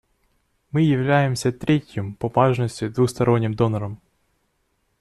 [0.71, 4.01] Мы являемся третьим по важности двусторонним донором.